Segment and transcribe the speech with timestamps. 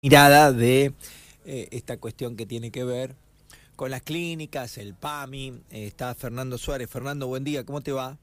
[0.00, 0.92] mirada de
[1.44, 3.16] eh, esta cuestión que tiene que ver
[3.74, 5.60] con las clínicas, el PAMI.
[5.70, 6.88] Eh, está Fernando Suárez.
[6.88, 8.16] Fernando, buen día, ¿cómo te va?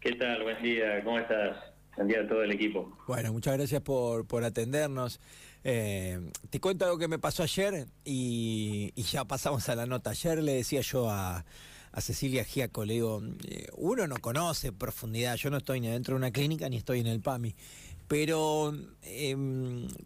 [0.00, 0.42] ¿Qué tal?
[0.42, 1.56] Buen día, ¿cómo estás?
[1.96, 2.96] Buen día a todo el equipo.
[3.06, 5.20] Bueno, muchas gracias por, por atendernos.
[5.64, 6.20] Eh,
[6.50, 10.10] te cuento algo que me pasó ayer y, y ya pasamos a la nota.
[10.10, 11.44] Ayer le decía yo a,
[11.92, 13.22] a Cecilia Giaco, le digo,
[13.76, 17.06] uno no conoce profundidad, yo no estoy ni dentro de una clínica ni estoy en
[17.06, 17.54] el PAMI
[18.08, 19.36] pero eh,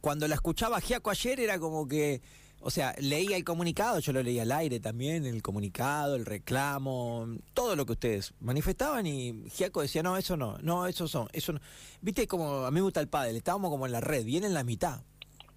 [0.00, 2.20] cuando la escuchaba Giaco ayer era como que,
[2.60, 7.28] o sea, leía el comunicado, yo lo leía al aire también, el comunicado, el reclamo,
[7.54, 11.52] todo lo que ustedes manifestaban y Giaco decía, no, eso no, no, eso son, eso
[11.52, 11.60] no.
[12.00, 14.54] Viste como a mí me gusta el padre, estábamos como en la red, viene en
[14.54, 15.02] la mitad.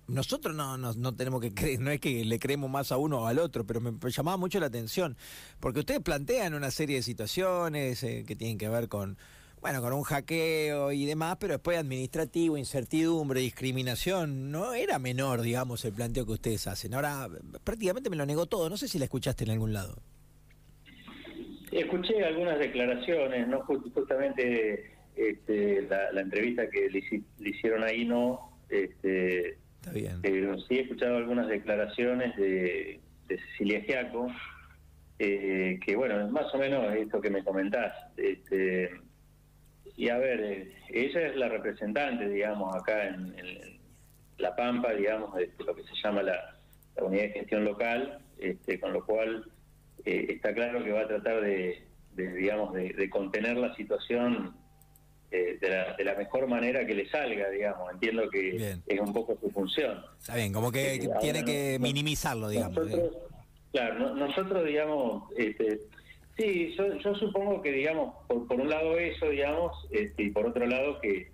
[0.08, 3.22] Nosotros no, no, no tenemos que creer, no es que le creemos más a uno
[3.22, 5.17] o al otro, pero me, llamaba mucho la atención,
[5.59, 9.17] porque ustedes plantean una serie de situaciones eh, que tienen que ver con
[9.66, 15.84] bueno, con un hackeo y demás, pero después administrativo, incertidumbre, discriminación, no era menor, digamos,
[15.86, 16.94] el planteo que ustedes hacen.
[16.94, 17.28] Ahora
[17.64, 19.95] prácticamente me lo negó todo, no sé si la escuchaste en algún lado.
[21.72, 28.59] Escuché algunas declaraciones, no justamente este, la, entrevista que le, hicieron ahí, no.
[28.70, 30.22] Este, Está bien.
[30.22, 34.28] Pero sí he escuchado algunas declaraciones de, Cecilia Giaco,
[35.17, 37.92] eh, que bueno, es más o menos esto que me comentás.
[38.16, 38.92] Este,
[39.98, 43.36] y a ver, eh, ella es la representante, digamos, acá en,
[44.38, 46.56] La Pampa, digamos, de lo que se llama la,
[47.02, 49.50] unidad de gestión local, este, con lo cual
[50.04, 51.84] eh, está claro que va a tratar de,
[52.16, 54.56] digamos, de, contener la situación
[55.32, 57.92] eh, de, la, mejor manera que le salga, digamos.
[57.94, 60.04] Entiendo que es un poco su función.
[60.20, 62.80] Está bien, como que tiene que minimizarlo, digamos.
[63.72, 65.80] claro, nosotros, digamos, este,
[66.38, 71.00] Sí, yo, supongo que, digamos, por, un lado eso, digamos, este, y por otro lado
[71.00, 71.31] que,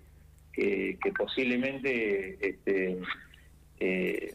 [1.18, 2.98] posiblemente este,
[3.80, 4.34] eh,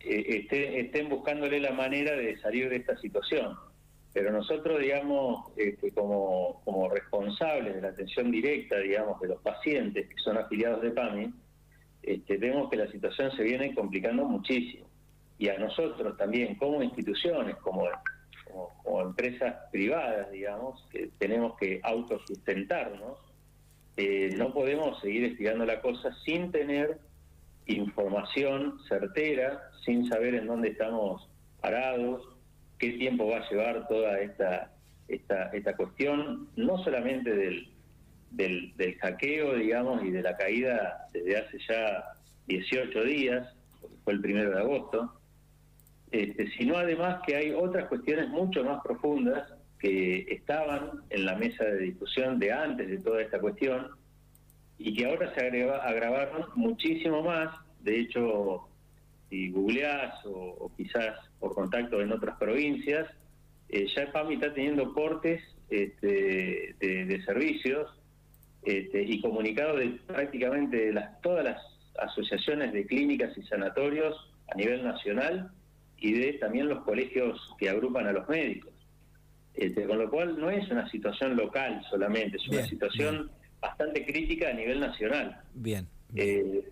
[0.00, 3.56] eh, estén buscándole la manera de salir de esta situación.
[4.12, 10.06] Pero nosotros, digamos, este, como, como responsables de la atención directa, digamos, de los pacientes
[10.08, 11.32] que son afiliados de PAMI,
[12.02, 14.86] este, vemos que la situación se viene complicando muchísimo.
[15.38, 17.88] Y a nosotros también, como instituciones, como
[18.52, 23.18] como, empresas privadas, digamos, que tenemos que autosustentarnos,
[23.96, 26.98] eh, no podemos seguir estirando la cosa sin tener
[27.66, 31.28] información certera, sin saber en dónde estamos
[31.60, 32.22] parados,
[32.78, 34.72] qué tiempo va a llevar toda esta,
[35.08, 37.68] esta, esta cuestión, no solamente del,
[38.30, 42.04] del, del hackeo, digamos, y de la caída desde hace ya
[42.46, 43.54] 18 días,
[44.04, 45.12] fue el primero de agosto,
[46.12, 51.64] este, sino además que hay otras cuestiones mucho más profundas que estaban en la mesa
[51.64, 53.88] de discusión de antes de toda esta cuestión
[54.76, 57.56] y que ahora se agravaron muchísimo más.
[57.80, 58.68] De hecho,
[59.30, 63.08] si googleás o, quizás por contacto en otras provincias,
[63.70, 67.90] eh, ya el PAMI está teniendo cortes este, de, servicios
[68.64, 71.62] este, y comunicados de prácticamente las, todas las
[71.98, 75.50] asociaciones de clínicas y sanatorios a nivel nacional
[76.02, 78.72] y de también los colegios que agrupan a los médicos.
[79.54, 83.30] Este, con lo cual no es una situación local solamente, es una situación
[83.60, 85.40] bastante crítica a nivel nacional.
[85.54, 85.86] Bien.
[86.16, 86.68] Eh,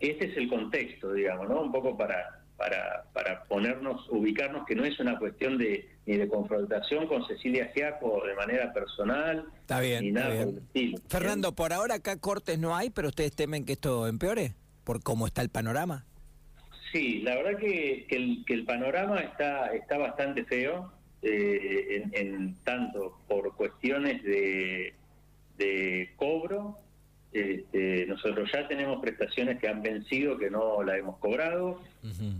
[0.00, 1.62] este es el contexto, digamos, ¿no?
[1.62, 6.26] Un poco para, para, para ponernos, ubicarnos que no es una cuestión de ni de
[6.26, 10.46] confrontación con Cecilia Giaco de manera personal, está bien, ni nada
[11.08, 15.28] Fernando, por ahora acá cortes no hay, pero ustedes temen que esto empeore por cómo
[15.28, 16.04] está el panorama.
[16.92, 20.92] Sí, la verdad que, el, panorama está, está bastante feo,
[21.22, 24.92] eh, en, tanto por cuestiones de,
[26.16, 26.76] cobro.
[27.32, 31.80] Este, nosotros ya tenemos prestaciones que han vencido, que no la hemos cobrado.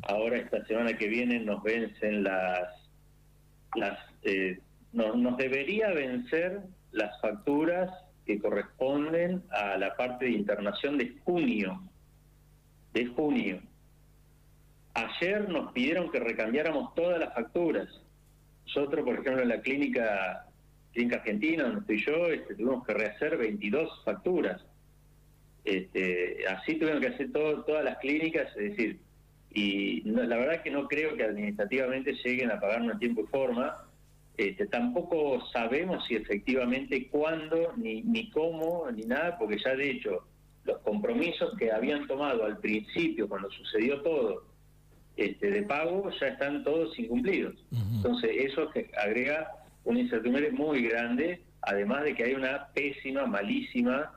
[0.03, 2.69] Ahora esta semana que viene nos vencen las...
[3.75, 4.61] las eh,
[4.93, 6.61] nos debería vencer
[6.91, 7.91] las facturas
[8.27, 11.81] que corresponden a la parte de internación de junio.
[12.93, 13.63] De junio
[14.95, 17.89] Ayer nos pidieron que recambiáramos todas las facturas.
[18.67, 20.47] Nosotros, por ejemplo, en la clínica,
[20.93, 24.63] clínica argentina, donde estoy yo, este, tuvimos que rehacer 22 facturas.
[25.65, 29.01] Este, así tuvieron que hacer todas las clínicas, es decir,
[29.55, 33.27] y la verdad es que no creo que administrativamente lleguen a pagarnos en tiempo y
[33.27, 33.77] forma.
[34.37, 40.27] Este, tampoco sabemos si efectivamente cuándo, ni, ni cómo, ni nada, porque ya de hecho
[40.65, 44.45] los compromisos que habían tomado al principio, cuando sucedió todo,
[45.17, 47.55] este, de pago ya están todos incumplidos.
[47.71, 49.51] Entonces eso que agrega
[49.85, 54.13] una incertidumbre muy grande, además de que hay una pésima, malísima,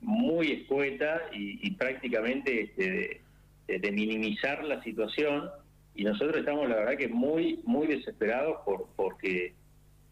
[0.00, 3.20] muy escueta y, prácticamente este,
[3.66, 5.48] de minimizar la situación
[5.94, 9.54] y nosotros estamos la verdad que muy muy desesperados por porque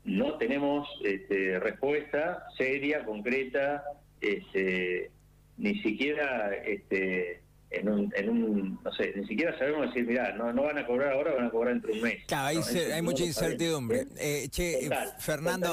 [0.05, 3.83] no tenemos este, respuesta seria concreta
[4.21, 5.11] este,
[5.57, 10.53] ni siquiera este, en un, en un, no sé, ni siquiera sabemos decir, mira, no,
[10.53, 12.25] no van a cobrar ahora, van a cobrar dentro de un mes.
[12.27, 14.07] Claro, hay, mucha incertidumbre.
[14.19, 15.73] Eh, che, Fernando,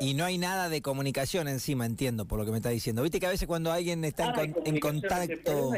[0.00, 3.02] y no hay nada de comunicación encima, entiendo, por lo que me está diciendo.
[3.02, 4.34] Viste que a veces cuando alguien está
[4.64, 5.72] en, contacto...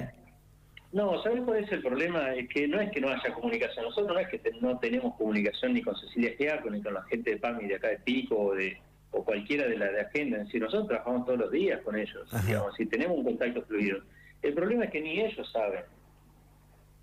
[0.90, 2.34] No, ¿sabes cuál es el problema?
[2.34, 3.84] Es que no es que no haya comunicación.
[3.84, 7.32] Nosotros no es que no tenemos comunicación ni con Cecilia Giaco, ni con la gente
[7.32, 8.78] de PAMI de acá de Pico o, de,
[9.10, 10.38] o cualquiera de la de Agenda.
[10.38, 13.98] Es decir, nosotros trabajamos todos los días con ellos, digamos, y tenemos un contacto fluido.
[14.42, 15.84] El problema es que ni ellos saben.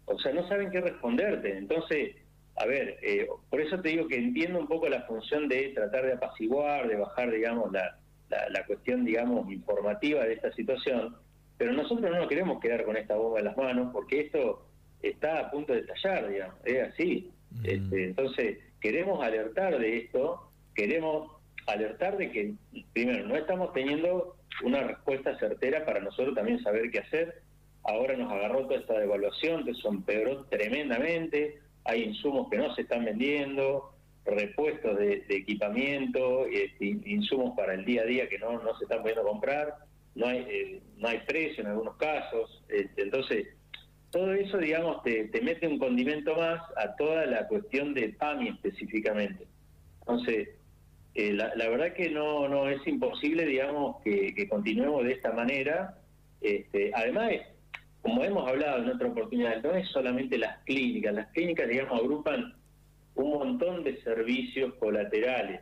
[0.06, 1.58] O sea, no saben qué responderte.
[1.58, 2.16] Entonces,
[2.58, 6.06] a ver, eh, por eso te digo que entiendo un poco la función de tratar
[6.06, 7.98] de apaciguar, de bajar, digamos, la,
[8.30, 11.16] la, cuestión, digamos, informativa de esta situación,
[11.58, 14.66] pero nosotros no nos queremos quedar con esta bomba en las manos porque esto
[15.02, 17.32] está a punto de estallar, digamos, es así.
[17.64, 21.32] Este, entonces, queremos alertar de esto, queremos
[21.68, 22.54] alertar de que,
[22.94, 27.42] primero, no estamos teniendo una respuesta certera para nosotros también saber qué hacer.
[27.84, 32.82] Ahora nos agarró toda esta devaluación, que son empeoró tremendamente, hay insumos que no se
[32.82, 33.94] están vendiendo,
[34.26, 39.02] repuestos de, equipamiento, este, insumos para el día a día que no, no se están
[39.02, 39.76] pudiendo comprar,
[40.16, 42.64] no hay, eh, no hay precio en algunos casos.
[42.70, 43.48] Este, entonces,
[44.10, 48.50] todo eso, digamos, te, te mete un condimento más a toda la cuestión de PAMI
[48.50, 49.46] específicamente.
[50.00, 50.50] Entonces,
[51.16, 55.98] eh, la, verdad que no, no es imposible, digamos, que, continuemos de esta manera.
[56.42, 57.32] Este, además,
[58.02, 61.14] como hemos hablado en otra oportunidad, no es solamente las clínicas.
[61.14, 62.54] Las clínicas, digamos, agrupan
[63.16, 65.62] un montón de servicios colaterales,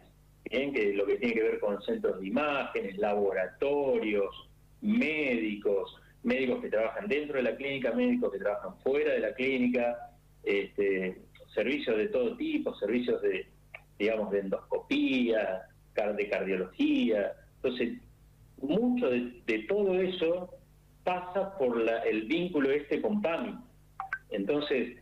[0.49, 0.73] ¿bien?
[0.73, 4.49] que lo que tiene que ver con centros de imágenes, laboratorios,
[4.81, 10.09] médicos, médicos que trabajan dentro de la clínica, médicos que trabajan fuera de la clínica,
[10.43, 11.21] este,
[11.53, 13.52] servicios de todo tipo, servicios de
[13.97, 17.33] digamos, de endoscopía, de cardiología.
[17.57, 17.99] Entonces,
[18.61, 20.49] mucho de, todo eso
[21.03, 23.57] pasa por la, el vínculo este con PAMI.
[24.31, 24.97] Entonces,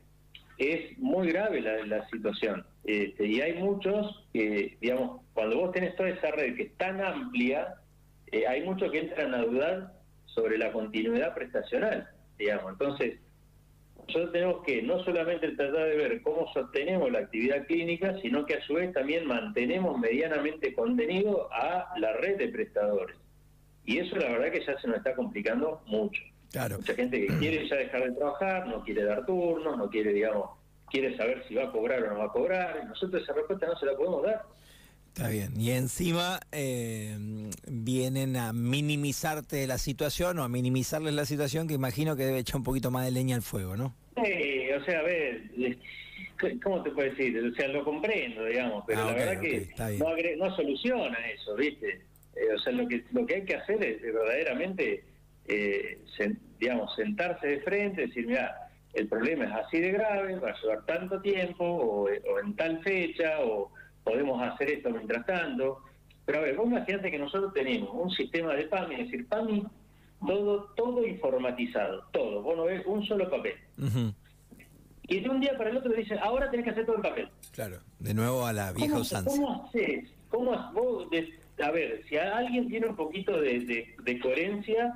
[0.58, 2.66] es muy grave la, situación.
[2.84, 7.02] Este, y hay muchos que, digamos, cuando vos tenés toda esa red que es tan
[7.02, 7.76] amplia,
[8.32, 9.94] eh, hay muchos que entran a dudar
[10.26, 12.74] sobre la continuidad prestacional, digamos.
[12.74, 13.20] Entonces,
[14.08, 18.56] nosotros tenemos que no solamente tratar de ver cómo sostenemos la actividad clínica, sino que
[18.56, 23.16] a su vez también mantenemos medianamente contenido a la red de prestadores.
[23.86, 26.22] Y eso la verdad que ya se nos está complicando mucho.
[26.52, 26.78] Claro.
[26.78, 30.50] Mucha gente que quiere ya dejar de trabajar, no quiere dar turnos, no quiere, digamos,
[30.90, 33.68] quiere saber si va a cobrar o no va a cobrar, y nosotros esa respuesta
[33.68, 34.44] no se la podemos dar.
[35.14, 35.60] Está bien.
[35.60, 37.18] Y encima eh,
[37.68, 42.58] vienen a minimizarte la situación o a minimizarles la situación que imagino que debe echar
[42.58, 43.94] un poquito más de leña al fuego, ¿no?
[44.16, 45.42] Sí, o sea, a ver,
[46.64, 47.38] ¿cómo te puedo decir?
[47.44, 52.02] O sea, lo comprendo, digamos, pero ah, la verdad que no, soluciona eso, ¿viste?
[52.38, 55.04] Eh, o sea, lo que, lo que hay que hacer es, verdaderamente,
[55.50, 56.00] eh,
[56.58, 58.56] digamos, sentarse de frente, decir, mira,
[58.94, 62.82] el problema es así de grave, va a llevar tanto tiempo, o, o en tal
[62.82, 65.84] fecha, o podemos hacer esto mientras tanto.
[66.26, 69.64] Pero a ver, vos imaginate que nosotros tenemos un sistema de PAMI, es decir, PAMI,
[70.26, 72.42] todo, todo informatizado, todo.
[72.42, 73.56] Vos no ves un solo papel.
[75.04, 77.30] Y de un día para el otro dicen, ahora tenés que hacer todo el papel.
[77.52, 79.30] Claro, de nuevo a la vieja usanza.
[79.30, 80.10] ¿Cómo haces?
[80.30, 81.08] ¿Cómo vos,
[81.62, 84.94] a ver, si alguien tiene un poquito de, de, coherencia,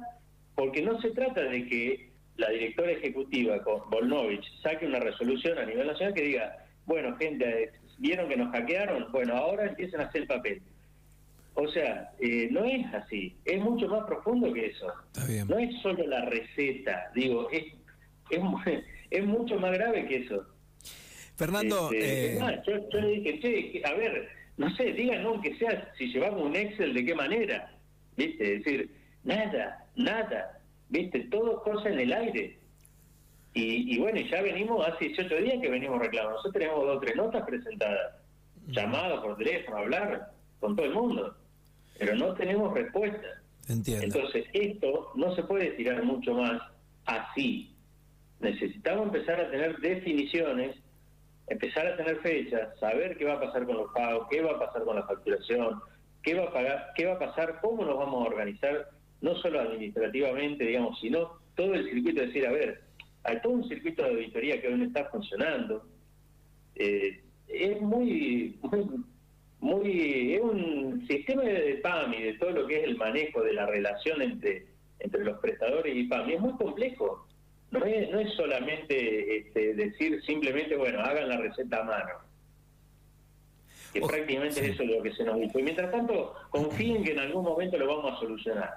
[0.55, 5.65] porque no se trata de que la directora ejecutiva con Volnovich saque una resolución a
[5.65, 10.21] nivel nacional que diga, bueno, gente, vieron que nos hackearon, bueno, ahora empiezan a hacer
[10.21, 10.61] el papel.
[11.55, 14.91] O sea, eh, no es así, es mucho más profundo que eso.
[15.47, 17.63] No es solo la receta, digo, es,
[18.29, 18.39] es,
[19.11, 20.45] es mucho más grave que eso.
[21.37, 22.61] Fernando, este, eh...
[22.65, 26.93] yo, le dije, che, a ver, no sé, díganos aunque sea si llevamos un Excel,
[26.93, 27.71] de qué manera,
[28.15, 28.55] ¿viste?
[28.55, 28.89] Es decir,
[29.23, 30.59] nada, nada,
[30.89, 31.19] ¿viste?
[31.31, 32.57] Todo cosa en el aire.
[33.57, 36.35] Y, bueno, ya venimos hace 18 días que venimos reclamando.
[36.35, 38.15] Nosotros tenemos dos o tres notas presentadas,
[38.67, 41.37] llamadas por teléfono, hablar con todo el mundo,
[41.97, 43.41] pero no tenemos respuesta.
[43.69, 44.03] Entiendo.
[44.03, 46.61] Entonces, esto no se puede tirar mucho más
[47.05, 47.73] así.
[48.41, 50.75] Necesitamos empezar a tener definiciones,
[51.47, 54.59] empezar a tener fechas, saber qué va a pasar con los pagos, qué va a
[54.59, 55.79] pasar con la facturación,
[56.23, 58.89] qué va a pagar, qué va a pasar, cómo nos vamos a organizar,
[59.21, 62.84] no solo administrativamente, digamos, sino todo el circuito de decir, a ver,
[63.25, 65.85] hay todo un circuito de auditoría que aún está funcionando.
[66.75, 68.59] Eh, es muy,
[69.59, 73.65] muy, es un sistema de PAMI, de todo lo que es el manejo de la
[73.65, 74.65] relación entre,
[74.99, 77.27] entre los prestadores y PAMI, es muy complejo.
[77.71, 82.13] no es, no es solamente este, decir simplemente, bueno, hagan la receta a mano.
[83.93, 85.57] Que prácticamente es eso lo que se nos dijo.
[85.57, 88.69] Y mientras tanto, confíen que en algún momento lo vamos a solucionar.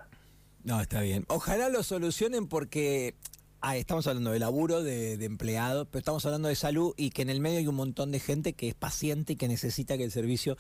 [0.63, 1.25] No, está bien.
[1.29, 3.15] Ojalá lo solucionen porque
[3.61, 7.23] ah, estamos hablando de laburo, de, de empleados, pero estamos hablando de salud y que
[7.23, 10.05] en el medio hay un montón de gente que es paciente y que necesita que
[10.05, 10.57] el servicio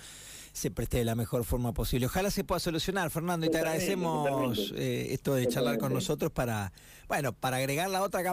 [0.53, 2.07] se preste de la mejor forma posible.
[2.07, 6.73] Ojalá se pueda solucionar, Fernando, y te agradecemos eh, esto de charlar con nosotros para,
[7.07, 8.29] bueno, para agregar la otra campaña.